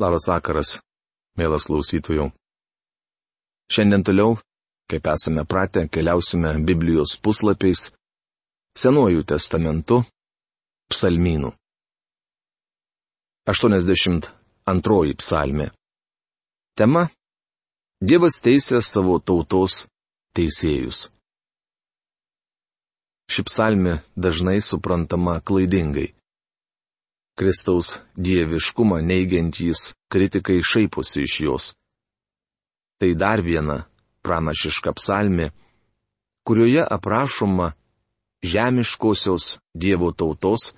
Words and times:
Labas 0.00 0.24
vakaras, 0.28 0.78
mielas 1.36 1.66
klausytojų. 1.68 2.30
Šiandien 3.70 4.02
toliau, 4.02 4.38
kaip 4.90 5.06
esame 5.12 5.44
pratę, 5.44 5.86
keliausime 5.92 6.54
Biblijos 6.64 7.18
puslapiais, 7.20 7.90
Senuoju 8.78 9.24
testamentu, 9.26 9.96
psalmynų. 10.88 11.50
82 13.50 15.16
psalmė. 15.18 15.66
Tema- 16.78 17.08
Dievas 18.08 18.38
teisė 18.38 18.78
savo 18.80 19.18
tautos 19.18 19.88
teisėjus. 20.38 21.10
Ši 23.26 23.42
psalmė 23.50 23.98
dažnai 24.16 24.60
suprantama 24.62 25.40
klaidingai. 25.42 26.14
Kristaus 27.40 27.94
dieviškumą 28.20 28.98
neigiantys 29.00 29.94
kritikai 30.12 30.58
šaiposi 30.60 31.22
iš 31.24 31.34
jos. 31.40 31.64
Tai 33.00 33.14
dar 33.16 33.40
viena 33.40 33.78
pranašiška 34.20 34.92
psalmė, 34.98 35.46
kurioje 36.44 36.84
aprašoma 36.96 37.70
žemiškosios 38.44 39.56
Dievo 39.72 40.12
tautos 40.12 40.74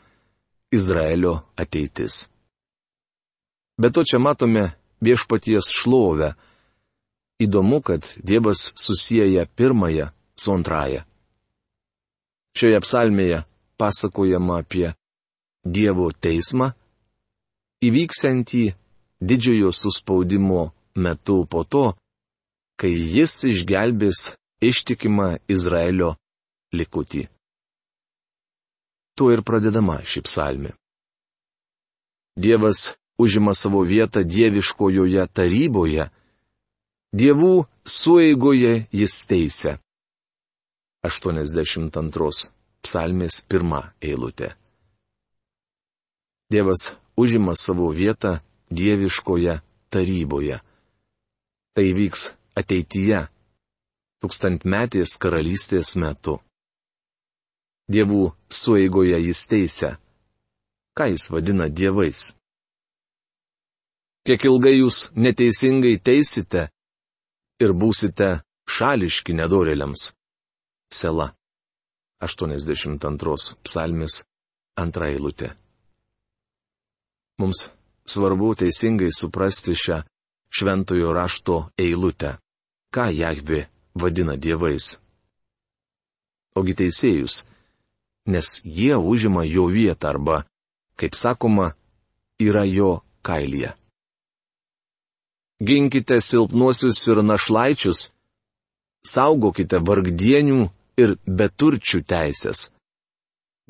Izraelio 0.70 1.34
ateitis. 1.58 2.28
Bet 3.80 3.98
to 3.98 4.06
čia 4.06 4.22
matome 4.22 4.70
viešpaties 5.02 5.66
šlovę. 5.66 6.32
Įdomu, 7.42 7.82
kad 7.82 8.06
Dievas 8.22 8.70
susijęja 8.78 9.46
pirmąją 9.58 10.12
su 10.38 10.52
antraja. 10.54 11.02
Šioje 12.54 12.78
psalmėje 12.86 13.44
pasakojama 13.80 14.62
apie 14.62 14.92
Dievo 15.62 16.10
teismą, 16.10 16.72
įvyksiantį 17.86 18.62
didžiojo 19.22 19.70
suspaudimo 19.70 20.72
metu 20.94 21.44
po 21.46 21.62
to, 21.64 21.84
kai 22.78 22.90
jis 22.90 23.44
išgelbės 23.46 24.32
ištikimą 24.62 25.28
Izraelio 25.50 26.16
likutį. 26.74 27.28
Tuo 29.14 29.30
ir 29.34 29.42
pradedama 29.46 30.00
ši 30.02 30.22
psalmė. 30.26 30.72
Dievas 32.34 32.94
užima 33.20 33.54
savo 33.54 33.82
vietą 33.84 34.22
dieviškojoje 34.24 35.26
taryboje, 35.36 36.08
dievų 37.12 37.54
sueigoje 37.84 38.86
jis 38.90 39.14
teisė. 39.28 39.76
82 41.04 42.50
psalmės 42.82 43.42
pirmą 43.46 43.82
eilutę. 44.00 44.54
Dievas 46.52 46.90
užima 47.16 47.54
savo 47.56 47.88
vietą 47.90 48.38
dieviškoje 48.70 49.60
taryboje. 49.92 50.58
Tai 51.74 51.86
vyks 51.96 52.28
ateityje, 52.60 53.20
tūkstantmetės 54.20 55.16
karalystės 55.22 55.94
metu. 55.96 56.36
Dievų 57.92 58.24
sueigoje 58.52 59.18
jis 59.28 59.40
teisė. 59.48 59.90
Ką 60.96 61.08
jis 61.12 61.30
vadina 61.32 61.70
dievais? 61.72 62.20
Kiek 64.28 64.44
ilgai 64.44 64.74
jūs 64.76 65.08
neteisingai 65.16 65.96
teisite 66.04 66.68
ir 67.64 67.72
būsite 67.72 68.28
šališki 68.68 69.34
nedorėliams? 69.40 70.12
Sela. 70.92 71.32
82 72.22 73.56
psalmis 73.64 74.20
antra 74.78 75.08
eilutė. 75.10 75.56
Mums 77.40 77.68
svarbu 78.12 78.54
teisingai 78.60 79.10
suprasti 79.18 79.74
šią 79.74 80.02
šventojo 80.52 81.12
rašto 81.16 81.56
eilutę, 81.78 82.36
ką 82.94 83.08
Jahvi 83.20 83.64
vadina 83.94 84.36
dievais. 84.36 84.98
Ogi 86.54 86.74
teisėjus, 86.76 87.44
nes 88.28 88.60
jie 88.64 88.96
užima 88.96 89.44
jo 89.48 89.66
vietą 89.72 90.12
arba, 90.12 90.42
kaip 91.00 91.16
sakoma, 91.16 91.72
yra 92.40 92.64
jo 92.68 93.00
kailyje. 93.24 93.72
Ginkite 95.62 96.20
silpnuosius 96.20 97.00
ir 97.08 97.22
našlaičius, 97.22 98.10
saugokite 99.06 99.78
vargdienių 99.78 100.66
ir 101.00 101.16
beturčių 101.26 102.02
teisės. 102.04 102.70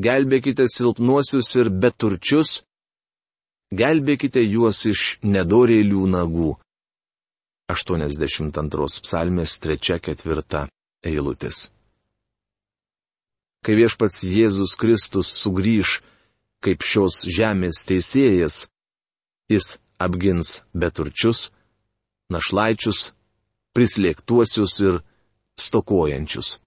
Gelbėkite 0.02 0.66
silpnuosius 0.72 1.52
ir 1.60 1.68
beturčius, 1.68 2.62
gelbėkite 3.72 4.42
juos 4.44 4.84
iš 4.86 5.18
nedorėlių 5.24 6.06
nagų. 6.12 6.52
82 7.72 8.88
psalmės 9.06 9.56
3-4 9.64 10.66
eilutės. 11.08 11.70
Kai 13.62 13.76
viešpats 13.78 14.24
Jėzus 14.26 14.74
Kristus 14.76 15.30
sugrįž 15.38 16.00
kaip 16.62 16.82
šios 16.82 17.22
žemės 17.30 17.84
teisėjas, 17.88 18.66
jis 19.50 19.76
apgins 20.02 20.60
beturčius, 20.74 21.50
našlaičius, 22.30 23.12
prislėgtuosius 23.74 24.76
ir 24.82 25.00
stokojančius. 25.58 26.58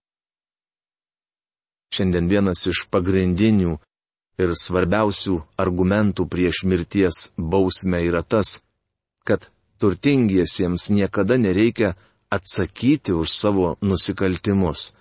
Šiandien 1.95 2.27
vienas 2.31 2.65
iš 2.71 2.85
pagrindinių 2.91 3.77
ir 4.41 4.51
svarbiausių 4.59 5.37
argumentų 5.61 6.25
prieš 6.31 6.63
mirties 6.67 7.29
bausmę 7.37 8.01
yra 8.07 8.21
tas, 8.23 8.59
kad 9.27 9.49
turtingiesiems 9.79 10.89
niekada 10.91 11.37
nereikia 11.37 11.95
atsakyti 12.29 13.15
už 13.15 13.31
savo 13.31 13.75
nusikaltimus, 13.81 14.93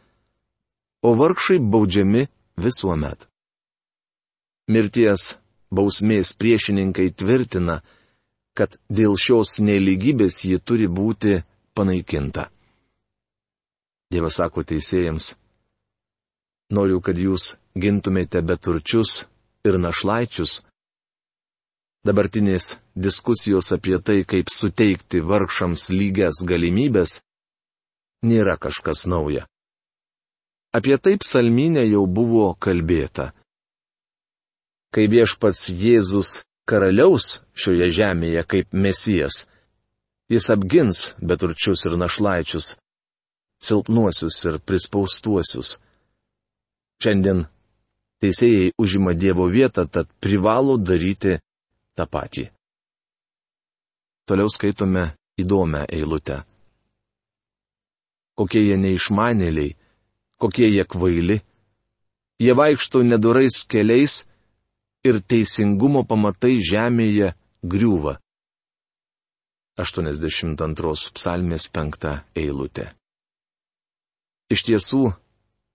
o 1.03 1.15
vargšai 1.19 1.59
baudžiami 1.59 2.27
visuomet. 2.57 3.29
Mirties 4.71 5.35
bausmės 5.75 6.33
priešininkai 6.39 7.11
tvirtina, 7.13 7.83
kad 8.55 8.79
dėl 8.89 9.19
šios 9.19 9.59
neligybės 9.59 10.45
ji 10.47 10.61
turi 10.63 10.87
būti 10.89 11.43
panaikinta. 11.75 12.49
Dievas 14.15 14.39
sako 14.39 14.63
teisėjams, 14.63 15.35
Noriu, 16.73 17.01
kad 17.05 17.19
jūs 17.21 17.55
gintumėte 17.75 18.43
beturčius 18.43 19.25
ir 19.67 19.79
našlaičius. 19.79 20.63
Dabartinės 22.05 22.79
diskusijos 22.95 23.73
apie 23.73 23.97
tai, 23.99 24.23
kaip 24.29 24.53
suteikti 24.53 25.23
vargšams 25.25 25.89
lygias 25.91 26.43
galimybės, 26.45 27.23
nėra 28.23 28.59
kažkas 28.61 29.07
nauja. 29.09 29.47
Apie 30.75 30.99
tai 30.99 31.17
psalminė 31.23 31.87
jau 31.87 32.05
buvo 32.07 32.53
kalbėta. 32.59 33.33
Kai 34.95 35.07
viešpats 35.11 35.69
Jėzus 35.71 36.43
karaliaus 36.69 37.41
šioje 37.57 37.89
žemėje 37.95 38.43
kaip 38.51 38.75
mesijas, 38.75 39.45
jis 40.31 40.51
apgins 40.51 41.15
beturčius 41.23 41.87
ir 41.89 41.97
našlaičius, 41.99 42.75
silpnuosius 43.65 44.39
ir 44.49 44.61
prispaustuosius. 44.61 45.79
Šiandien 47.03 47.47
teisėjai 48.25 48.73
užima 48.81 49.15
Dievo 49.15 49.47
vietą, 49.53 49.85
tad 49.87 50.09
privalo 50.23 50.79
daryti 50.81 51.37
tą 51.95 52.09
patį. 52.09 52.49
Toliau 54.25 54.49
skaitome 54.49 55.11
įdomią 55.41 55.85
eilutę. 55.93 56.41
Kokie 58.35 58.65
jie 58.65 58.79
neišmanėliai, 58.81 59.75
kokie 60.41 60.67
jie 60.73 60.85
kvaili, 60.89 61.39
jie 62.41 62.55
vaikšto 62.57 63.05
nedurais 63.07 63.61
keliais 63.71 64.23
ir 65.05 65.21
teisingumo 65.21 66.03
pamatai 66.09 66.57
žemėje 66.65 67.35
griūva. 67.63 68.17
82 69.79 71.13
psalmės 71.19 71.69
5 71.75 72.11
eilutė. 72.39 72.89
Iš 74.55 74.63
tiesų, 74.69 75.09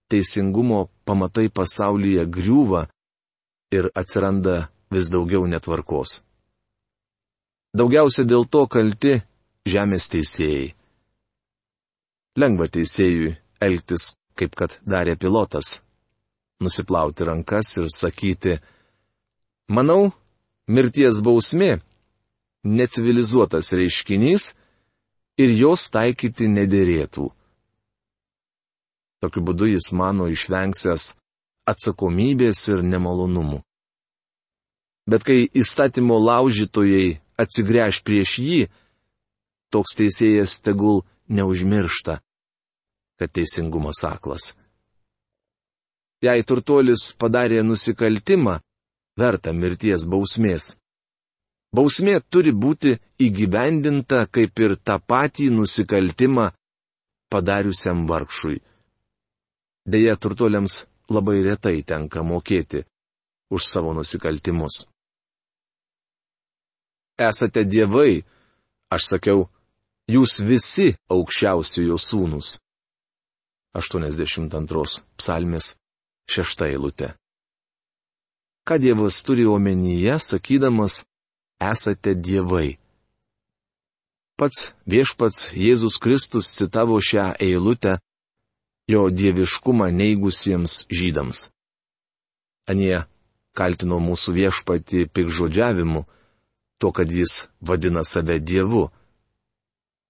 teisingumo 0.09 0.88
pamatai 1.06 1.50
pasaulyje 1.53 2.25
griūva 2.25 2.88
ir 3.71 3.89
atsiranda 3.95 4.69
vis 4.91 5.09
daugiau 5.13 5.45
netvarkos. 5.47 6.19
Daugiausia 7.77 8.25
dėl 8.25 8.47
to 8.50 8.65
kalti 8.65 9.19
žemės 9.69 10.09
teisėjai. 10.09 10.71
Lengva 12.39 12.69
teisėjui 12.71 13.35
elgtis, 13.61 14.15
kaip 14.33 14.56
kad 14.57 14.79
darė 14.88 15.15
pilotas. 15.19 15.77
Nusiplauti 16.63 17.27
rankas 17.27 17.77
ir 17.77 17.88
sakyti, 17.94 18.57
manau, 19.69 20.12
mirties 20.67 21.21
bausmė- 21.23 21.79
necivilizuotas 22.79 23.73
reiškinys 23.79 24.53
ir 25.38 25.50
jos 25.55 25.89
taikyti 25.94 26.50
nedėrėtų. 26.51 27.29
Tokiu 29.19 29.44
būdu 29.44 29.68
jis 29.74 29.92
mano 29.92 30.30
išvengsęs 30.31 31.13
atsakomybės 31.69 32.62
ir 32.71 32.83
nemalonumų. 32.83 33.60
Bet 35.10 35.25
kai 35.27 35.48
įstatymo 35.62 36.19
laužytojai 36.21 37.19
atsigręž 37.42 38.04
prieš 38.06 38.38
jį, 38.44 38.62
toks 39.74 39.98
teisėjas 40.00 40.60
tegul 40.66 41.04
neužmiršta, 41.30 42.19
kad 43.19 43.33
teisingumas 43.33 44.04
aklas. 44.07 44.54
Jei 46.25 46.44
turtuolis 46.44 47.13
padarė 47.19 47.62
nusikaltimą, 47.63 48.60
verta 49.19 49.54
mirties 49.56 50.06
bausmės. 50.10 50.75
Bausmė 51.75 52.18
turi 52.33 52.51
būti 52.51 52.95
įgyvendinta 53.22 54.25
kaip 54.33 54.60
ir 54.60 54.75
tą 54.75 54.98
patį 55.00 55.51
nusikaltimą 55.54 56.50
padariusiam 57.31 58.07
vargšui. 58.10 58.57
Deja, 59.89 60.13
turtuoliams 60.21 60.74
labai 61.09 61.39
retai 61.41 61.80
tenka 61.81 62.21
mokėti 62.21 62.83
už 63.50 63.62
savo 63.65 63.94
nusikaltimus. 63.97 64.83
Esate 67.30 67.63
dievai, 67.65 68.21
aš 68.94 69.07
sakiau, 69.15 69.47
jūs 70.13 70.44
visi 70.45 70.91
aukščiausiojo 71.09 71.97
sūnus. 71.97 72.59
82 73.74 75.01
psalmės 75.18 75.74
6 76.30 76.65
eilutė. 76.68 77.15
Ką 78.68 78.77
Dievas 78.77 79.24
turi 79.25 79.47
omenyje, 79.50 80.19
sakydamas, 80.21 81.01
esate 81.71 82.13
dievai? 82.13 82.77
Pats 84.38 84.69
viešpats 84.86 85.50
Jėzus 85.57 85.97
Kristus 85.97 86.51
citavo 86.53 87.01
šią 87.01 87.31
eilutę 87.41 87.97
jo 88.89 89.06
dieviškumą 89.13 89.91
neigusiems 89.94 90.89
žydams. 90.89 91.53
Anie 92.69 93.06
kaltino 93.57 93.97
mūsų 94.01 94.33
viešpati 94.38 95.07
pikžodžiavimu, 95.13 96.01
tuo, 96.80 96.91
kad 96.95 97.12
jis 97.12 97.50
vadina 97.62 98.03
save 98.03 98.39
Dievu. 98.39 98.89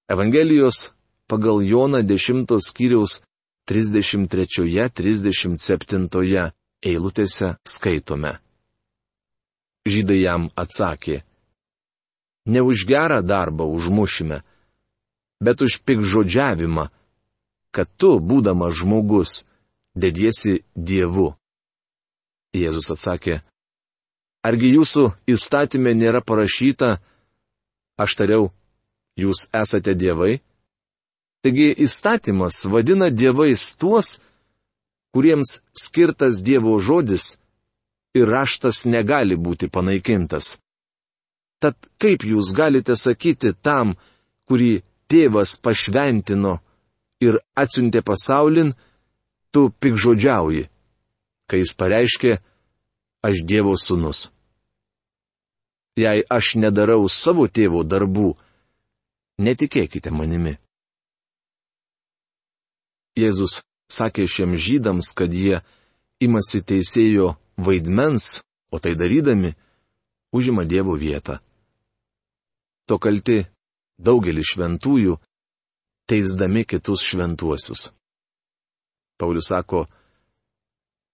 Evangelijos 0.09 0.91
pagal 1.27 1.63
Joną 1.63 2.03
10 2.03 2.59
skyriaus 2.63 3.21
33-37 3.69 6.51
eilutėse 6.89 7.55
skaitome. 7.67 8.39
Žydai 9.89 10.21
jam 10.21 10.49
atsakė. 10.55 11.23
Ne 12.49 12.61
už 12.63 12.85
gerą 12.87 13.21
darbą 13.21 13.65
užmušime, 13.69 14.41
bet 15.43 15.61
už 15.61 15.77
pikžodžiavimą, 15.85 16.89
kad 17.75 17.89
tu, 17.97 18.17
būdamas 18.19 18.77
žmogus, 18.81 19.43
dediesi 19.95 20.63
Dievu. 20.75 21.33
Jėzus 22.55 22.89
atsakė, 22.95 23.41
argi 24.45 24.73
jūsų 24.73 25.05
įstatymė 25.29 25.93
nėra 25.93 26.21
parašyta, 26.25 26.97
aš 27.99 28.15
tariau, 28.17 28.49
jūs 29.19 29.45
esate 29.53 29.93
dievai? 29.93 30.39
Taigi 31.43 31.69
įstatymas 31.85 32.65
vadina 32.67 33.09
dievais 33.09 33.63
tuos, 33.79 34.17
kuriems 35.13 35.59
skirtas 35.77 36.41
Dievo 36.43 36.75
žodis 36.83 37.37
ir 38.17 38.27
raštas 38.27 38.83
negali 38.85 39.37
būti 39.37 39.69
panaikintas. 39.71 40.57
Tad 41.59 41.75
kaip 42.01 42.23
jūs 42.23 42.51
galite 42.55 42.95
sakyti 42.95 43.53
tam, 43.53 43.95
kurį 44.47 44.81
tėvas 45.11 45.55
pašventino 45.59 46.59
ir 47.23 47.39
atsiuntė 47.59 48.01
pasaulin, 48.05 48.73
tu 49.51 49.69
pikžodžiauji? 49.81 50.67
kai 51.49 51.63
jis 51.63 51.73
pareiškė, 51.73 52.37
aš 53.25 53.41
Dievo 53.49 53.73
sūnus. 53.77 54.29
Jei 55.99 56.21
aš 56.29 56.53
nedarau 56.61 57.09
savo 57.11 57.49
tėvo 57.49 57.81
darbų, 57.83 58.31
netikėkite 59.41 60.13
manimi. 60.15 60.55
Jėzus 63.19 63.63
sakė 63.91 64.29
šiems 64.29 64.61
žydams, 64.63 65.09
kad 65.17 65.33
jie 65.33 65.59
imasi 66.23 66.61
teisėjo 66.63 67.33
vaidmens, 67.57 68.39
o 68.71 68.79
tai 68.79 68.93
darydami, 68.95 69.55
užima 70.31 70.63
Dievo 70.69 70.95
vietą. 70.95 71.39
To 72.87 73.01
kalti 73.01 73.41
daugelis 73.99 74.53
šventųjų, 74.53 75.17
teisdami 76.09 76.65
kitus 76.65 77.05
šventuosius. 77.05 77.89
Paulius 79.19 79.49
sako, 79.51 79.85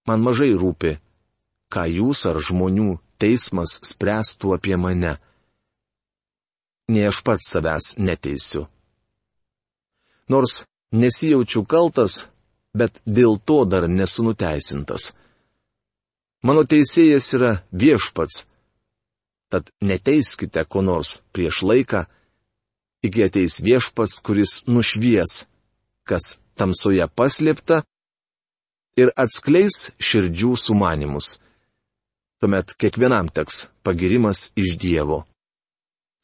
Man 0.05 0.21
mažai 0.21 0.53
rūpi, 0.53 0.93
ką 1.73 1.83
jūs 1.89 2.25
ar 2.29 2.37
žmonių 2.47 2.91
teismas 3.21 3.79
spręstų 3.89 4.53
apie 4.57 4.77
mane. 4.77 5.15
Ne 6.93 7.07
aš 7.09 7.23
pats 7.25 7.49
savęs 7.55 7.95
neteisiu. 7.97 8.67
Nors 10.29 10.61
nesijaučiu 10.93 11.65
kaltas, 11.65 12.25
bet 12.77 13.01
dėl 13.05 13.39
to 13.41 13.63
dar 13.65 13.89
nesu 13.89 14.25
nuteisintas. 14.25 15.13
Mano 16.45 16.61
teisėjas 16.69 17.31
yra 17.33 17.51
viešpats. 17.73 18.45
Tad 19.49 19.71
neteiskite 19.81 20.65
ko 20.69 20.85
nors 20.85 21.17
prieš 21.33 21.63
laiką, 21.65 22.05
iki 23.07 23.25
ateis 23.27 23.59
viešpats, 23.63 24.19
kuris 24.25 24.63
nušvies, 24.67 25.45
kas 26.07 26.35
tamsoje 26.57 27.05
paslėpta 27.17 27.83
ir 28.99 29.11
atskleis 29.19 29.91
širdžių 29.99 30.53
sumanimus. 30.59 31.35
Tuomet 32.39 32.75
kiekvienam 32.79 33.29
teks 33.31 33.65
pagirimas 33.85 34.51
iš 34.59 34.75
Dievo. 34.81 35.23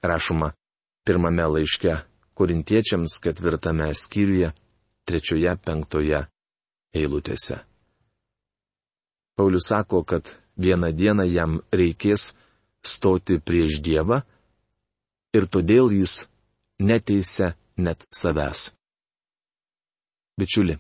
Rašoma 0.04 0.52
pirmame 1.06 1.46
laiške 1.56 1.96
korintiečiams 2.38 3.20
ketvirtame 3.24 3.92
skyriuje, 3.94 4.52
trečioje, 5.06 5.56
penktoje 5.66 6.26
eilutėse. 6.96 7.62
Paulius 9.38 9.68
sako, 9.70 10.04
kad 10.04 10.28
vieną 10.58 10.92
dieną 10.94 11.26
jam 11.30 11.60
reikės 11.74 12.32
stoti 12.84 13.40
prieš 13.40 13.80
Dievą 13.86 14.22
ir 15.38 15.48
todėl 15.48 15.94
jis 15.96 16.26
neteisia 16.82 17.54
net 17.78 18.06
savęs. 18.10 18.72
Bičiuli, 20.38 20.76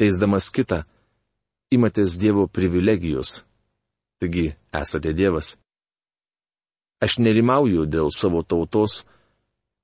teisdamas 0.00 0.48
kitą, 0.54 0.82
imatės 1.74 2.16
Dievo 2.20 2.46
privilegijos. 2.48 3.42
Taigi 4.20 4.50
esate 4.72 5.12
Dievas. 5.16 5.56
Aš 7.00 7.18
nerimauju 7.24 7.86
dėl 7.88 8.10
savo 8.12 8.42
tautos, 8.44 9.04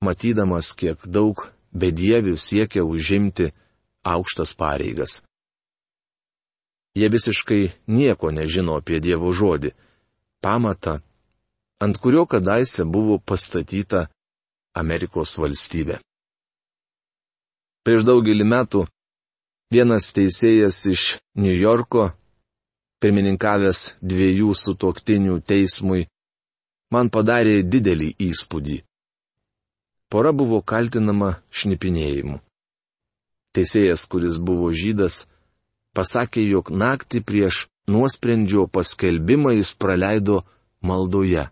matydamas, 0.05 0.73
kiek 0.77 1.01
daug 1.05 1.47
bedievių 1.73 2.35
siekia 2.37 2.83
užimti 2.85 3.51
aukštas 4.05 4.53
pareigas. 4.57 5.21
Jie 6.97 7.09
visiškai 7.13 7.63
nieko 7.87 8.31
nežino 8.33 8.77
apie 8.77 8.99
Dievo 9.01 9.33
žodį, 9.33 9.73
pamatą, 10.41 10.99
ant 11.81 11.97
kurio 12.01 12.25
kadaise 12.25 12.85
buvo 12.85 13.17
pastatyta 13.21 14.07
Amerikos 14.77 15.37
valstybė. 15.41 15.97
Prieš 17.87 18.05
daugelį 18.07 18.45
metų 18.47 18.85
Vienas 19.67 20.13
teisėjas 20.15 20.77
iš 20.87 21.01
New 21.35 21.51
Yorko, 21.51 22.05
pirmininkavęs 23.03 23.97
dviejų 23.99 24.53
sutoktinių 24.55 25.41
teismui, 25.43 26.05
man 26.95 27.09
padarė 27.11 27.57
didelį 27.67 28.13
įspūdį. 28.29 28.77
Pora 30.07 30.31
buvo 30.31 30.61
kaltinama 30.63 31.33
šnipinėjimu. 31.51 32.39
Teisėjas, 33.51 34.07
kuris 34.07 34.39
buvo 34.39 34.71
žydas, 34.71 35.25
pasakė, 35.91 36.47
jog 36.47 36.71
naktį 36.71 37.25
prieš 37.27 37.65
nuosprendžio 37.91 38.69
paskelbimą 38.71 39.51
jis 39.57 39.73
praleido 39.75 40.45
maldoje. 40.79 41.43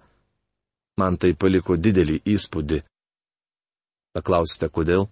Man 0.95 1.19
tai 1.19 1.33
paliko 1.35 1.75
didelį 1.75 2.21
įspūdį. 2.23 2.79
Paklausite, 4.15 4.69
kodėl? 4.71 5.09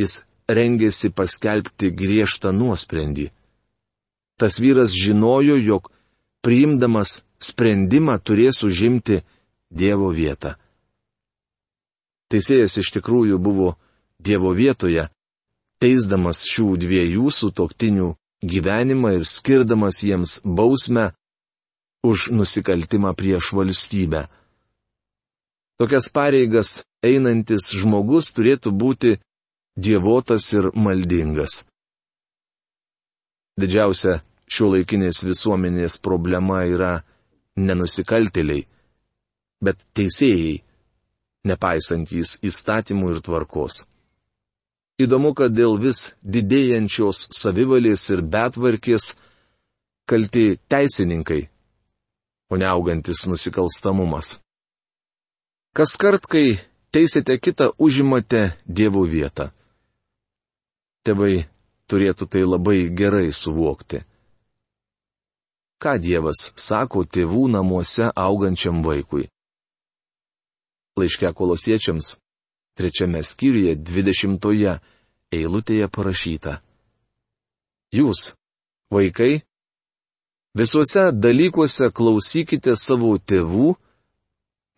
Jis 0.00 0.22
rengėsi 0.48 1.10
paskelbti 1.12 1.90
griežtą 1.92 2.52
nuosprendį. 2.56 3.28
Tas 4.40 4.58
vyras 4.58 4.94
žinojo, 4.96 5.56
jog 5.60 5.90
priimdamas 6.44 7.22
sprendimą 7.38 8.18
turės 8.24 8.62
užimti 8.66 9.22
Dievo 9.74 10.10
vietą. 10.14 10.54
Teisėjas 12.30 12.78
iš 12.82 12.92
tikrųjų 12.96 13.38
buvo 13.42 13.74
Dievo 14.18 14.52
vietoje, 14.56 15.08
teisdamas 15.82 16.44
šių 16.48 16.68
dviejų 16.84 17.30
sutoktinių 17.34 18.14
gyvenimą 18.44 19.14
ir 19.18 19.26
skirdamas 19.28 20.00
jiems 20.06 20.38
bausmę 20.44 21.10
už 22.04 22.30
nusikaltimą 22.36 23.14
prieš 23.18 23.52
valstybę. 23.56 24.26
Tokias 25.80 26.06
pareigas 26.14 26.84
einantis 27.02 27.72
žmogus 27.74 28.30
turėtų 28.36 28.70
būti 28.82 29.16
dievotas 29.76 30.52
ir 30.54 30.70
maldingas. 30.74 31.64
Didžiausia 33.58 34.20
šio 34.50 34.70
laikinės 34.74 35.22
visuomenės 35.26 35.98
problema 36.02 36.62
yra 36.66 36.92
nenusikaltėliai. 37.56 38.66
bet 39.64 39.80
teisėjai, 39.96 40.58
nepaisantys 41.48 42.34
įstatymų 42.44 43.14
ir 43.14 43.20
tvarkos. 43.24 43.84
Įdomu, 45.00 45.32
kad 45.32 45.54
dėl 45.56 45.78
vis 45.80 46.12
didėjančios 46.20 47.22
savivalės 47.32 48.04
ir 48.12 48.20
betvarkės 48.22 49.14
kalti 50.06 50.58
teisininkai, 50.68 51.48
o 52.52 52.60
neaugantis 52.60 53.24
nusikalstamumas. 53.30 54.36
Kas 55.74 55.96
kart, 55.98 56.22
kai 56.30 56.60
teisite 56.94 57.34
kitą, 57.42 57.72
užimate 57.82 58.52
Dievo 58.62 59.02
vietą. 59.10 59.48
Tėvai 61.02 61.48
turėtų 61.90 62.28
tai 62.30 62.42
labai 62.46 62.84
gerai 62.94 63.32
suvokti. 63.34 64.04
Ką 65.82 65.96
Dievas 65.98 66.52
sako 66.54 67.02
tėvų 67.02 67.48
namuose 67.56 68.06
augančiam 68.14 68.84
vaikui? 68.86 69.26
Laiške 70.94 71.32
kolosiečiams, 71.34 72.12
trečiame 72.78 73.24
skyriuje, 73.26 73.74
dvidešimtoje 73.74 74.76
eilutėje 75.34 75.90
parašyta. 75.90 76.60
Jūs, 77.90 78.36
vaikai, 78.94 79.42
visuose 80.54 81.08
dalykuose 81.18 81.90
klausykite 81.90 82.78
savo 82.78 83.16
tėvų, 83.18 83.74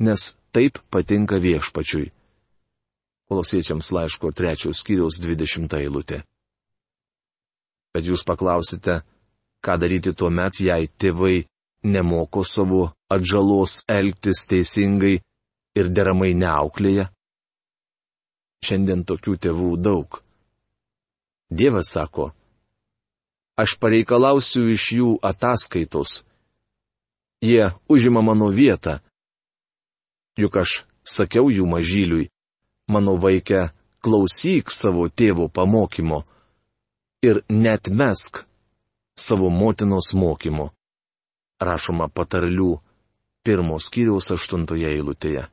nes 0.00 0.32
taip 0.56 0.80
patinka 0.90 1.36
viešpačiui. 1.36 2.08
Kolosiečiams 3.28 3.90
laiško 3.92 4.30
trečios 4.32 4.80
skyriaus 4.80 5.18
20 5.20 5.74
eilutė. 5.76 6.22
Bet 7.92 8.06
jūs 8.08 8.22
paklausite, 8.24 9.02
ką 9.60 9.76
daryti 9.82 10.14
tuo 10.16 10.30
met, 10.30 10.60
jei 10.60 10.88
tėvai 10.88 11.44
nemoko 11.84 12.44
savo 12.44 12.92
atžalos 13.12 13.82
elgtis 13.88 14.46
teisingai 14.48 15.18
ir 15.76 15.90
deramai 15.92 16.32
neauklėja? 16.38 17.10
Šiandien 18.64 19.04
tokių 19.04 19.36
tėvų 19.46 19.72
daug. 19.82 20.20
Dievas 21.50 21.92
sako, 21.94 22.30
aš 23.60 23.76
pareikalausiu 23.82 24.70
iš 24.72 24.86
jų 24.98 25.10
ataskaitos. 25.22 26.22
Jie 27.44 27.68
užima 27.92 28.22
mano 28.24 28.48
vietą, 28.50 29.00
Juk 30.36 30.56
aš 30.62 30.82
sakiau 31.06 31.50
jų 31.50 31.66
mažyliui, 31.70 32.28
mano 32.92 33.16
vaikė, 33.20 33.70
klausyk 34.04 34.70
savo 34.70 35.08
tėvo 35.08 35.48
pamokymo 35.48 36.22
ir 37.24 37.42
net 37.48 37.88
mesk 37.90 38.44
savo 39.16 39.50
motinos 39.50 40.12
mokymo. 40.14 40.70
Rašoma 41.56 42.10
patarlių 42.12 42.76
pirmos 43.46 43.88
kiriaus 43.88 44.28
aštuntoje 44.34 44.90
eilutėje. 44.92 45.46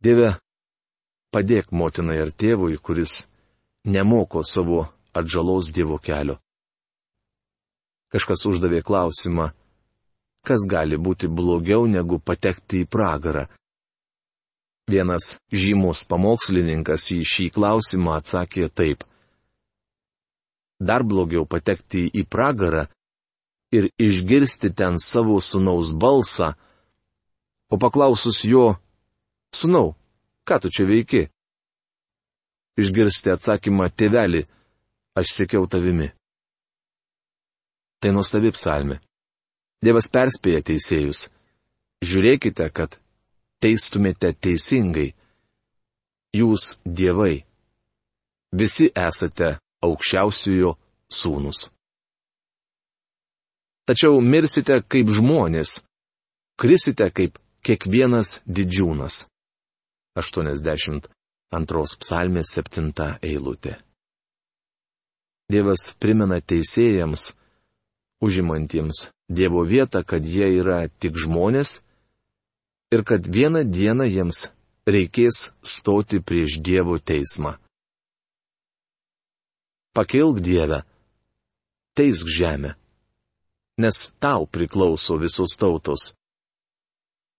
Dieve, 0.00 0.30
padėk 1.34 1.68
motinai 1.76 2.16
ar 2.22 2.30
tėvui, 2.32 2.78
kuris 2.80 3.26
nemoko 3.84 4.40
savo 4.40 4.86
atžalos 5.12 5.68
Dievo 5.76 5.98
kelio. 6.00 6.38
Kažkas 8.10 8.46
uždavė 8.48 8.80
klausimą, 8.82 9.50
kas 10.46 10.66
gali 10.68 10.96
būti 10.96 11.28
blogiau 11.28 11.86
negu 11.86 12.18
patekti 12.18 12.84
į 12.84 12.88
pragarą. 12.94 13.46
Vienas 14.90 15.36
žymus 15.54 16.02
pamokslininkas 16.10 17.10
į 17.14 17.20
šį 17.32 17.46
klausimą 17.54 18.16
atsakė 18.18 18.68
taip. 18.74 19.04
Dar 20.80 21.04
blogiau 21.04 21.44
patekti 21.46 22.08
į 22.08 22.24
pragarą 22.26 22.86
ir 23.70 23.90
išgirsti 24.00 24.72
ten 24.74 24.98
savo 24.98 25.38
sunaus 25.40 25.92
balsą, 25.92 26.54
o 27.70 27.78
paklausus 27.78 28.42
jo, 28.44 28.74
sunau, 29.54 29.94
ką 30.48 30.58
tu 30.62 30.72
čia 30.74 30.88
veiki? 30.88 31.28
Išgirsti 32.80 33.30
atsakymą, 33.30 33.90
tėveli, 33.92 34.42
aš 35.14 35.36
sėkiau 35.36 35.68
tavimi. 35.70 36.08
Tai 38.00 38.10
nuostabi 38.16 38.50
psalmi. 38.56 38.96
Dievas 39.80 40.10
perspėja 40.12 40.60
teisėjus. 40.70 41.28
Žiūrėkite, 42.04 42.66
kad 42.72 42.98
teistumėte 43.64 44.32
teisingai. 44.36 45.10
Jūs 46.36 46.76
dievai. 46.84 47.44
Visi 48.52 48.90
esate 48.92 49.56
aukščiausiojo 49.84 50.74
sūnus. 51.10 51.70
Tačiau 53.88 54.20
mirsite 54.22 54.76
kaip 54.86 55.08
žmonės, 55.10 55.80
krisite 56.60 57.08
kaip 57.10 57.40
kiekvienas 57.66 58.38
didžiūnas. 58.46 59.24
82 60.20 61.96
psalmės 62.02 62.52
7 62.58 62.92
eilutė. 63.26 63.78
Dievas 65.50 65.94
primena 65.98 66.38
teisėjams, 66.38 67.32
užimantiems 68.22 69.08
Dievo 69.30 69.62
vietą, 69.62 70.02
kad 70.02 70.26
jie 70.26 70.48
yra 70.58 70.88
tik 71.00 71.14
žmonės 71.14 71.78
ir 72.90 73.04
kad 73.06 73.22
vieną 73.22 73.62
dieną 73.70 74.08
jiems 74.10 74.48
reikės 74.90 75.44
stoti 75.62 76.18
prieš 76.18 76.58
Dievo 76.58 76.98
teismą. 76.98 77.54
Pakilk 79.94 80.40
Dievę, 80.42 80.82
teisk 81.94 82.26
žemę, 82.26 82.74
nes 83.78 84.10
tau 84.22 84.46
priklauso 84.46 85.18
visos 85.18 85.54
tautos. 85.58 86.12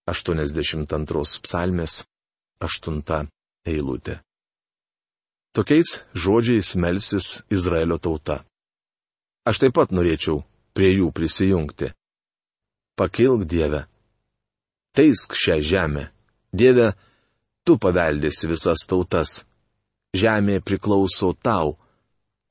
82 0.08 1.40
psalmės, 1.46 2.04
8 2.60 3.28
eilutė. 3.68 4.20
Tokiais 5.56 6.00
žodžiais 6.16 6.76
melsis 6.76 7.44
Izraelio 7.52 7.98
tauta. 8.00 8.42
Aš 9.48 9.60
taip 9.64 9.76
pat 9.76 9.92
norėčiau 9.92 10.44
prie 10.76 10.92
jų 10.98 11.12
prisijungti. 11.16 11.92
Pakilk 13.00 13.46
Dieve. 13.50 13.86
Teisk 14.96 15.36
šią 15.38 15.60
žemę. 15.64 16.06
Dieve, 16.52 16.92
tu 17.64 17.78
paveldėsi 17.80 18.50
visas 18.52 18.84
tautas. 18.90 19.42
Žemė 20.12 20.60
priklauso 20.60 21.32
tau, 21.40 21.78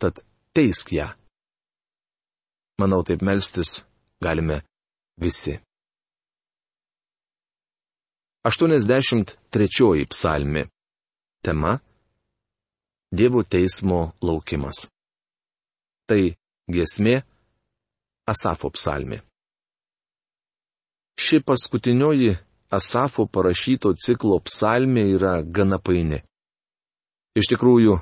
tad 0.00 0.22
teisk 0.56 0.94
ją. 0.96 1.10
Manau, 2.80 3.02
taip 3.04 3.20
melstis 3.20 3.82
galime 4.24 4.62
visi. 5.20 5.58
83 8.42 10.06
psalmi. 10.08 10.64
Tema- 11.44 11.78
Dievo 13.18 13.42
teismo 13.44 14.14
laukimas. 14.22 14.88
Tai 16.08 16.22
giesmė 16.70 17.20
Asafo 18.32 18.70
psalmi. 18.70 19.18
Ši 21.20 21.40
paskutinioji 21.46 22.36
Asafo 22.70 23.26
parašyto 23.26 23.92
ciklo 23.98 24.38
psalmė 24.46 25.02
yra 25.16 25.32
gana 25.42 25.78
paini. 25.82 26.20
Iš 27.34 27.50
tikrųjų, 27.50 27.96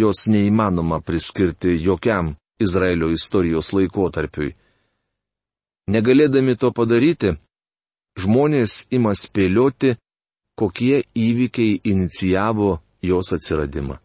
jos 0.00 0.26
neįmanoma 0.32 1.00
priskirti 1.04 1.76
jokiam 1.84 2.34
Izraelio 2.60 3.10
istorijos 3.12 3.72
laikotarpiui. 3.76 4.54
Negalėdami 5.92 6.56
to 6.60 6.72
padaryti, 6.72 7.34
žmonės 8.16 8.86
ima 8.96 9.12
spėlioti, 9.14 9.94
kokie 10.56 11.04
įvykiai 11.12 11.80
inicijavo 11.92 12.78
jos 13.04 13.32
atsiradimą. 13.36 14.00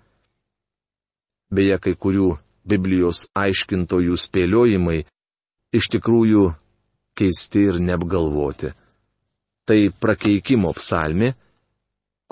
Beje, 1.52 1.80
kai 1.84 1.96
kurių 1.96 2.36
Biblijos 2.68 3.26
aiškintojų 3.36 4.20
spėliojimai 4.20 5.00
iš 5.76 5.88
tikrųjų 5.96 6.52
keisti 7.18 7.68
ir 7.70 7.80
neapgalvoti. 7.84 8.72
Tai 9.68 9.80
prakeikimo 10.04 10.74
psalmi, 10.76 11.32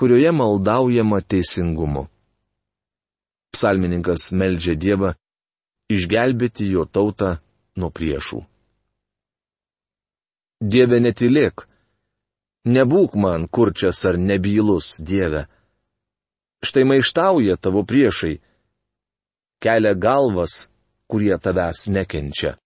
kurioje 0.00 0.32
maldaujama 0.32 1.20
teisingumu. 1.20 2.06
Psalmininkas 3.54 4.30
meldžia 4.32 4.76
Dievą 4.78 5.14
išgelbėti 5.90 6.68
jo 6.70 6.84
tautą 6.86 7.36
nuo 7.76 7.90
priešų. 7.90 8.44
Dieve 10.60 11.00
netilėk, 11.00 11.64
nebūk 12.68 13.16
man 13.16 13.48
kurčias 13.48 14.04
ar 14.06 14.18
nebylus, 14.20 14.98
Dieve. 15.00 15.46
Štai 16.60 16.84
maištauja 16.84 17.56
tavo 17.56 17.82
priešai, 17.88 18.34
kelia 19.64 19.94
galvas, 19.96 20.66
kurie 21.08 21.36
tavęs 21.40 21.88
nekenčia. 21.88 22.58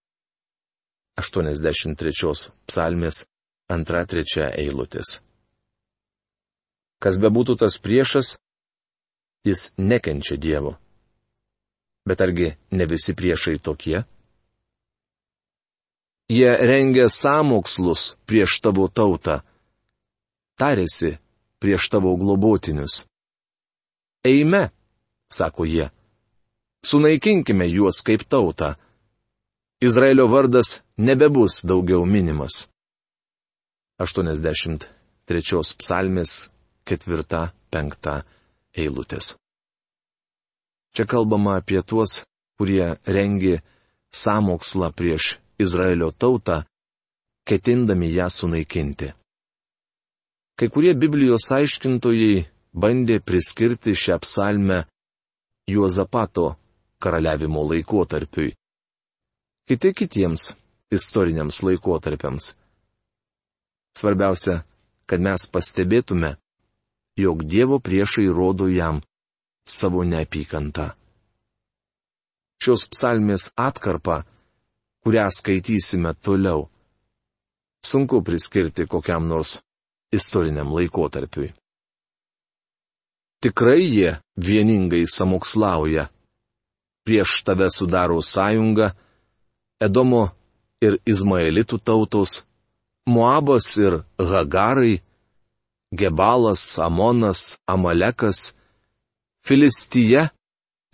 83 1.15 2.51
psalmės 2.67 3.23
2-3 3.71 4.49
eilutės. 4.59 5.19
Kas 6.99 7.19
bebūtų 7.21 7.55
tas 7.61 7.77
priešas, 7.79 8.35
jis 9.47 9.71
nekenčia 9.77 10.37
Dievo. 10.37 10.75
Bet 12.05 12.21
argi 12.21 12.51
ne 12.71 12.85
visi 12.85 13.15
priešai 13.17 13.57
tokie? 13.63 14.03
Jie 16.29 16.51
rengia 16.57 17.09
samokslus 17.09 18.15
prieš 18.25 18.59
tavo 18.65 18.87
tautą, 18.89 19.39
tarėsi 20.57 21.17
prieš 21.61 21.89
tavo 21.93 22.15
globotinius. 22.17 23.05
Eime, 24.25 24.69
sako 25.29 25.67
jie, 25.69 25.91
sunaikinkime 26.85 27.67
juos 27.69 28.01
kaip 28.05 28.25
tautą. 28.25 28.73
Izraelio 29.85 30.25
vardas 30.27 30.69
nebebus 30.97 31.61
daugiau 31.69 32.05
minimas. 32.09 32.55
83 34.01 35.75
psalmės 35.81 36.31
4-5 36.89 38.15
eilutės. 38.81 39.35
Čia 40.95 41.05
kalbama 41.05 41.59
apie 41.59 41.83
tuos, 41.85 42.23
kurie 42.57 42.95
rengi 43.05 43.59
samokslą 44.09 44.89
prieš 44.97 45.35
Izraelio 45.61 46.09
tautą, 46.11 46.63
ketindami 47.45 48.09
ją 48.17 48.27
sunaikinti. 48.39 49.13
Kai 50.57 50.67
kurie 50.73 50.97
Biblijos 50.97 51.51
aiškintojai 51.51 52.45
bandė 52.73 53.21
priskirti 53.21 53.93
šią 53.93 54.17
psalmę 54.25 54.83
Juozapato 55.69 56.55
karaliavimo 56.97 57.61
laikotarpiui. 57.69 58.55
Kiti 59.67 59.93
kitiems 59.93 60.53
istoriniams 60.91 61.63
laikotarpiams. 61.65 62.51
Svarbiausia, 63.97 64.59
kad 65.09 65.23
mes 65.25 65.45
pastebėtume, 65.49 66.35
jog 67.17 67.41
Dievo 67.49 67.79
priešai 67.81 68.27
rodo 68.29 68.67
jam 68.69 68.99
savo 69.65 70.03
neapykantą. 70.05 70.91
Šios 72.61 72.85
psalmės 72.93 73.47
atkarpa, 73.57 74.19
kurią 75.01 75.25
skaitysime 75.33 76.13
toliau, 76.21 76.67
sunku 77.81 78.21
priskirti 78.21 78.85
kokiam 78.85 79.25
nors 79.25 79.55
istoriniam 80.13 80.69
laikotarpiui. 80.77 81.49
Tikrai 83.41 83.81
jie 83.81 84.13
vieningai 84.37 85.07
samokslauja. 85.09 86.05
Prieš 87.05 87.41
tave 87.45 87.71
sudaro 87.73 88.21
sąjungą 88.21 88.91
Edomo 89.85 90.29
ir 90.81 90.99
Izmaelitų 91.05 91.79
tautos, 91.85 92.43
Moabas 93.05 93.67
ir 93.77 93.99
Hagarai, 94.17 95.01
Gebalas, 95.93 96.63
Amonas, 96.79 97.57
Amalekas, 97.67 98.51
Filistija 99.45 100.29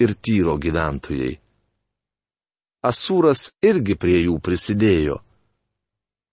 ir 0.03 0.13
Tyro 0.19 0.57
gyventojai. 0.59 1.37
Asūras 2.83 3.51
irgi 3.63 3.95
prie 3.95 4.23
jų 4.25 4.39
prisidėjo. 4.43 5.21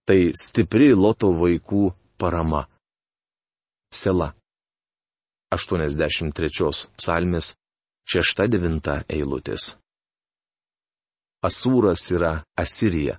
Tai 0.09 0.19
stipri 0.43 0.95
Loto 0.97 1.31
vaikų 1.37 1.91
parama. 2.19 2.65
Sela. 3.93 4.33
83 5.53 6.89
psalmis 6.97 7.55
6-9 8.09 9.05
eilutės. 9.09 9.75
Asūras 11.43 12.03
yra 12.11 12.43
Asirija. 12.59 13.19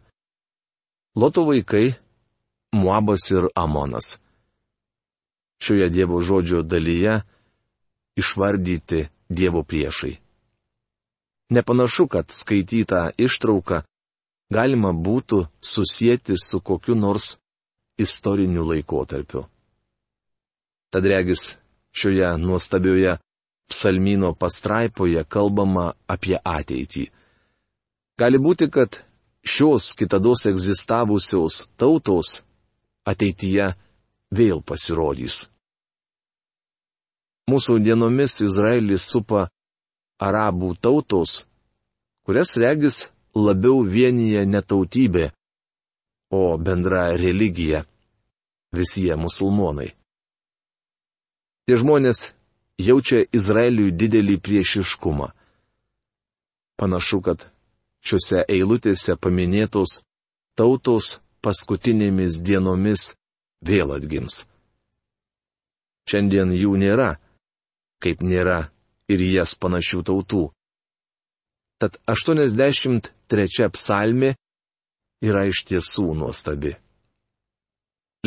Loto 1.15 1.45
vaikai- 1.47 1.93
Muabas 2.79 3.31
ir 3.31 3.47
Amonas. 3.55 4.19
Šioje 5.63 5.89
Dievo 5.89 6.19
žodžio 6.21 6.61
dalyje 6.61 7.21
išvardyti 8.15 9.07
Dievo 9.29 9.63
priešai. 9.63 10.19
Nepanašu, 11.49 12.07
kad 12.07 12.29
skaitytą 12.29 13.09
ištrauką 13.17 13.81
galima 14.53 14.91
būtų 14.93 15.47
susijęti 15.61 16.35
su 16.37 16.59
kokiu 16.59 16.95
nors 16.95 17.37
istoriniu 17.97 18.63
laikotarpiu. 18.69 19.45
Tad 20.89 21.05
regis, 21.05 21.55
šioje 21.91 22.37
nuostabioje 22.37 23.17
psalmino 23.69 24.33
pastraipoje 24.33 25.23
kalbama 25.23 25.93
apie 26.07 26.37
ateitį. 26.43 27.09
Gali 28.19 28.39
būti, 28.41 28.67
kad 28.67 28.97
šios 29.47 29.93
kitados 29.95 30.43
egzistavusios 30.49 31.63
tautos 31.79 32.41
ateityje 33.07 33.69
vėl 34.35 34.59
pasirodys. 34.59 35.45
Mūsų 37.49 37.79
dienomis 37.85 38.41
Izraelis 38.45 39.07
supa 39.09 39.47
arabų 40.19 40.73
tautos, 40.83 41.45
kurias 42.27 42.51
regis 42.59 43.07
labiau 43.33 43.85
vienyje 43.87 44.43
netautybė, 44.45 45.31
o 46.29 46.57
bendra 46.57 47.07
religija- 47.15 47.85
visi 48.77 49.07
jie 49.07 49.15
musulmonai. 49.15 49.95
Tie 51.65 51.77
žmonės 51.79 52.33
jaučia 52.77 53.23
Izraeliui 53.31 53.95
didelį 53.95 54.35
priešiškumą. 54.43 55.31
Panašu, 56.77 57.21
kad 57.21 57.47
šiuose 58.05 58.43
eilutėse 58.47 59.15
paminėtos 59.21 60.01
tautos 60.59 61.17
paskutinėmis 61.43 62.41
dienomis 62.45 63.13
vėl 63.65 63.95
atgims. 63.95 64.43
Šiandien 66.09 66.51
jų 66.55 66.75
nėra, 66.81 67.13
kaip 68.03 68.23
nėra 68.25 68.63
ir 69.11 69.23
jas 69.29 69.55
panašių 69.59 70.03
tautų. 70.09 70.43
Tad 71.79 71.99
83 72.11 73.69
psalmė 73.75 74.33
yra 75.23 75.45
iš 75.47 75.63
tiesų 75.69 76.09
nuostabi. 76.17 76.73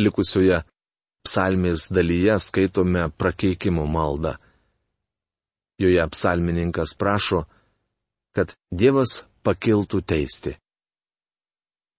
Likusioje 0.01 0.63
psalmės 1.27 1.89
dalyje 1.93 2.39
skaitome 2.41 3.09
prakeikimo 3.17 3.85
maldą. 3.85 4.37
Joje 5.81 6.05
psalmininkas 6.13 6.95
prašo, 6.97 7.43
kad 8.33 8.53
Dievas 8.71 9.23
pakiltų 9.45 10.01
teisti. 10.07 10.55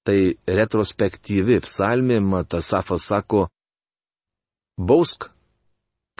Tai 0.05 0.19
retrospektyvi 0.59 1.61
psalmė 1.65 2.21
Matasafas 2.21 3.09
sako, 3.09 3.47
bausk, 4.77 5.31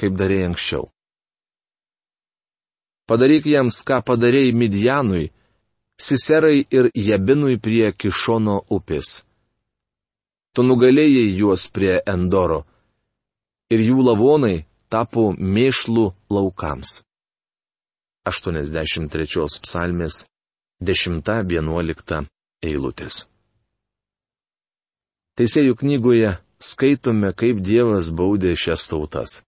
kaip 0.01 0.17
darėjai 0.17 0.51
anksčiau. 0.51 0.89
Padaryk 3.05 3.45
jiems, 3.45 3.83
ką 3.85 4.01
padarėjai 4.09 4.55
Midjanui, 4.57 5.27
Siserai 6.01 6.65
ir 6.75 6.89
Jabinui 6.97 7.61
prie 7.63 7.93
Kišono 7.93 8.57
upės. 8.73 9.21
Tu 10.55 10.65
nugalėjai 10.67 11.29
juos 11.39 11.69
prie 11.71 12.01
Endoro 12.03 12.65
ir 13.71 13.83
jų 13.85 14.03
lavonai 14.09 14.65
tapo 14.91 15.31
mėšlų 15.39 16.07
laukams. 16.35 17.03
83 18.27 19.61
psalmės 19.63 20.25
10-11 20.85 22.27
eilutės. 22.65 23.25
Teisėjų 25.35 25.77
knygoje 25.81 26.35
skaitome, 26.63 27.33
kaip 27.35 27.63
Dievas 27.65 28.11
baudė 28.15 28.55
šias 28.59 28.87
tautas. 28.91 29.41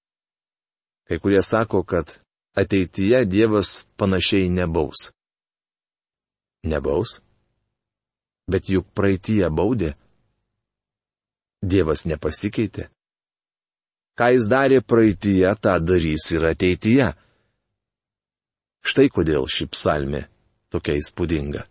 Kai 1.07 1.21
kurie 1.23 1.43
sako, 1.47 1.85
kad 1.87 2.11
ateityje 2.59 3.23
Dievas 3.31 3.85
panašiai 4.01 4.49
nebaus. 4.51 5.11
Nebaus? 6.67 7.21
Bet 8.51 8.71
juk 8.71 8.89
praeitie 8.95 9.47
baudė. 9.51 9.95
Dievas 11.63 12.07
nepasikeitė. 12.11 12.89
Ką 14.17 14.33
jis 14.33 14.49
darė 14.49 14.81
praeitie, 14.81 15.45
tą 15.61 15.77
darys 15.85 16.31
ir 16.33 16.47
ateityje. 16.51 17.13
Štai 18.87 19.11
kodėl 19.13 19.47
ši 19.51 19.67
psalmė 19.71 20.25
tokia 20.77 21.01
įspūdinga. 21.01 21.65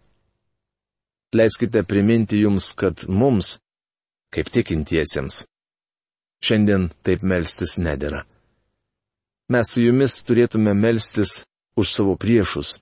Leiskite 1.37 1.83
priminti 1.85 2.41
jums, 2.41 2.71
kad 2.79 3.05
mums, 3.07 3.57
kaip 4.33 4.49
tikintiesiems, 4.53 5.43
šiandien 6.45 6.89
taip 7.05 7.25
melstis 7.27 7.77
nedėra. 7.81 8.23
Mes 9.53 9.69
su 9.69 9.83
jumis 9.83 10.17
turėtume 10.25 10.73
melstis 10.73 11.43
už 11.77 11.91
savo 11.91 12.15
priešus. 12.17 12.79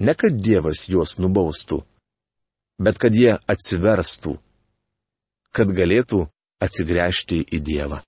Ne 0.00 0.14
kad 0.16 0.36
Dievas 0.36 0.86
juos 0.92 1.16
nubaustų, 1.20 1.80
bet 2.80 2.98
kad 3.00 3.16
jie 3.16 3.36
atsiverstų, 3.52 4.34
kad 5.56 5.72
galėtų 5.76 6.24
atsigręžti 6.64 7.42
į 7.56 7.60
Dievą. 7.64 8.00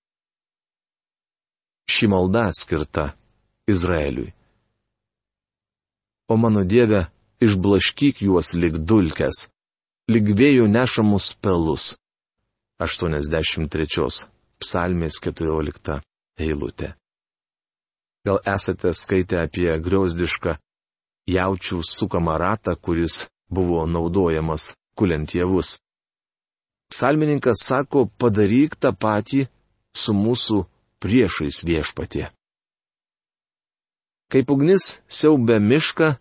Ši 1.93 2.09
malda 2.09 2.49
skirta 2.57 3.11
Izraeliui. 3.69 4.33
O 6.29 6.37
mano 6.41 6.65
Dieve, 6.65 7.07
išblaškyk 7.45 8.23
juos 8.27 8.55
lik 8.55 8.79
dulkes, 8.89 9.47
lik 10.13 10.33
vėjų 10.39 10.69
nešamus 10.71 11.33
pelus. 11.43 11.95
83 12.83 14.27
psalmės 14.63 15.21
14 15.23 16.01
eilutė. 16.39 16.95
Gal 18.27 18.39
esate 18.47 18.93
skaitę 18.95 19.41
apie 19.43 19.71
griauzdišką 19.83 20.57
jaučių 21.31 21.83
sukamą 21.87 22.37
ratą, 22.39 22.75
kuris 22.77 23.27
buvo 23.51 23.87
naudojamas 23.87 24.73
kuliant 24.95 25.35
javus. 25.35 25.79
Psalmininkas 26.93 27.65
sako, 27.67 28.07
padaryk 28.21 28.77
tą 28.77 28.93
patį 28.93 29.47
su 29.97 30.13
mūsų 30.15 30.63
priešais 31.03 31.63
viešpatie. 31.67 32.29
Kaip 34.33 34.51
ugnis 34.51 34.99
siaubia 35.09 35.59
mišką, 35.61 36.15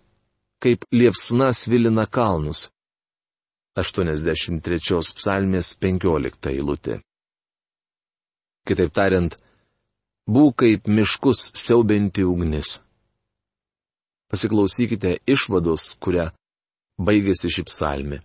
kaip 0.62 0.86
liepsna 0.94 1.52
svilina 1.58 2.06
kalnus. 2.06 2.70
83 3.76 5.16
psalmės 5.18 5.76
15 5.80 6.52
eilutė. 6.52 7.00
Kitaip 8.68 8.92
tariant, 8.94 9.38
būk 10.28 10.58
kaip 10.62 10.90
miškus 10.92 11.52
siaubinti 11.58 12.26
ugnis. 12.28 12.82
Pasiklausykite 14.32 15.18
išvados, 15.28 15.96
kurią 16.04 16.28
baigėsi 17.00 17.50
ši 17.52 17.64
psalmi. 17.68 18.20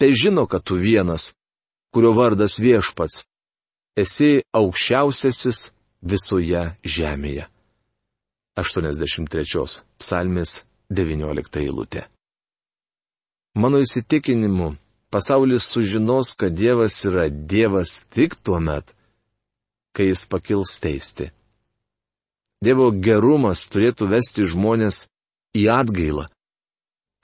Tai 0.00 0.10
žino, 0.16 0.46
kad 0.48 0.64
tu 0.64 0.80
vienas, 0.80 1.30
kurio 1.92 2.14
vardas 2.16 2.56
viešpats, 2.60 3.24
esi 4.00 4.40
aukščiausiasis 4.56 5.70
visoje 6.00 6.64
žemėje. 6.84 7.46
83 8.60 9.84
psalmis 10.00 10.58
19 10.90 11.60
eilutė. 11.62 12.06
Mano 13.54 13.80
įsitikinimu, 13.82 14.74
pasaulis 15.10 15.66
sužinos, 15.70 16.34
kad 16.38 16.54
Dievas 16.54 16.98
yra 17.06 17.28
Dievas 17.30 18.04
tik 18.10 18.34
tuo 18.42 18.58
met, 18.62 18.90
kai 19.94 20.10
jis 20.10 20.26
pakils 20.30 20.78
teisti. 20.82 21.30
Dievo 22.60 22.90
gerumas 22.92 23.68
turėtų 23.72 24.10
vesti 24.10 24.46
žmonės 24.50 25.06
į 25.56 25.66
atgailą. 25.72 26.26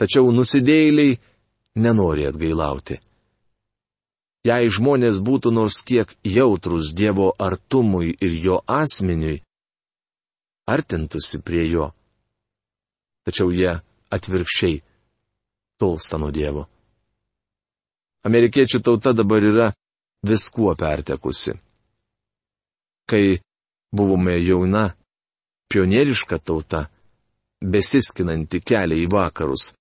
Tačiau 0.01 0.31
nusidėjėliai 0.33 1.19
nenori 1.77 2.27
atgailauti. 2.29 3.01
Jei 4.47 4.71
žmonės 4.71 5.19
būtų 5.27 5.51
nors 5.51 5.81
kiek 5.83 6.13
jautrus 6.23 6.93
Dievo 6.95 7.33
artumui 7.39 8.15
ir 8.23 8.35
jo 8.47 8.61
asmeniui, 8.71 9.41
artintųsi 10.71 11.43
prie 11.43 11.67
jo. 11.67 11.91
Tačiau 13.27 13.51
jie 13.51 13.73
atvirkščiai 14.15 14.81
tolsta 15.81 16.19
nuo 16.23 16.31
Dievo. 16.31 16.67
Amerikiečių 18.27 18.81
tauta 18.83 19.13
dabar 19.15 19.45
yra 19.45 19.67
viskuo 20.27 20.75
pertekusi. 20.79 21.55
Kai 23.07 23.39
buvome 23.95 24.39
jauna, 24.43 24.89
pionieriška 25.71 26.39
tauta, 26.39 26.87
besiskinanti 27.63 28.63
kelią 28.63 28.99
į 29.05 29.09
vakarus, 29.11 29.73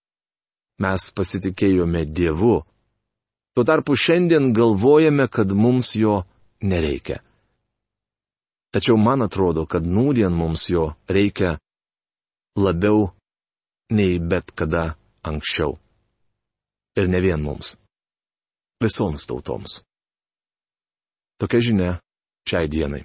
mes 0.82 1.10
pasitikėjome 1.18 2.06
Dievu, 2.06 2.60
Tuo 3.56 3.64
tarpu 3.64 3.96
šiandien 3.96 4.52
galvojame, 4.54 5.28
kad 5.28 5.52
mums 5.52 5.96
jo 5.96 6.24
nereikia. 6.62 7.22
Tačiau 8.76 8.98
man 9.00 9.24
atrodo, 9.24 9.64
kad 9.66 9.86
nūdien 9.88 10.36
mums 10.36 10.68
jo 10.70 10.90
reikia 11.08 11.54
labiau 12.60 13.14
nei 13.89 14.19
bet 14.19 14.52
kada 14.56 14.95
anksčiau. 15.24 15.78
Ir 16.95 17.08
ne 17.10 17.19
vien 17.21 17.41
mums. 17.41 17.76
Visoms 18.82 19.28
tautoms. 19.28 19.84
Tokia 21.39 21.60
žinia 21.62 21.91
šiai 22.48 22.67
dienai. 22.71 23.04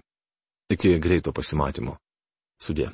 Iki 0.71 0.99
greito 1.03 1.33
pasimatymo. 1.35 1.97
Sudė. 2.63 2.93